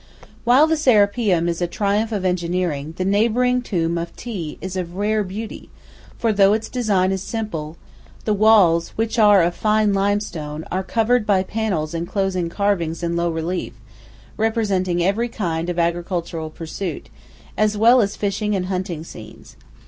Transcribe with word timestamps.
While 0.45 0.65
the 0.65 0.77
Serapeum 0.77 1.47
is 1.47 1.61
a 1.61 1.67
triumph 1.67 2.11
of 2.11 2.25
engineering, 2.25 2.95
the 2.97 3.05
neighbouring 3.05 3.61
tomb 3.61 3.99
of 3.99 4.09
Thi 4.09 4.57
is 4.59 4.75
of 4.75 4.95
rare 4.95 5.23
beauty, 5.23 5.69
for 6.17 6.33
though 6.33 6.53
its 6.53 6.69
design 6.69 7.11
is 7.11 7.21
simple, 7.21 7.77
the 8.25 8.33
walls, 8.33 8.93
which 8.95 9.19
are 9.19 9.43
of 9.43 9.53
fine 9.53 9.93
limestone, 9.93 10.65
are 10.71 10.81
covered 10.81 11.27
by 11.27 11.43
panels 11.43 11.93
enclosing 11.93 12.49
carvings 12.49 13.03
in 13.03 13.15
low 13.15 13.29
relief, 13.29 13.73
representing 14.37 15.03
every 15.03 15.29
kind 15.29 15.69
of 15.69 15.77
agricultural 15.77 16.49
pursuits, 16.49 17.11
as 17.55 17.77
well 17.77 18.01
as 18.01 18.15
fishing 18.15 18.55
and 18.55 18.65
hunting 18.65 19.03
scenes. 19.03 19.55